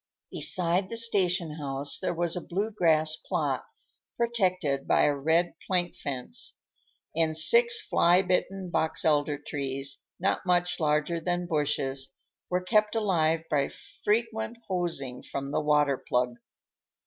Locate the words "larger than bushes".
10.79-12.15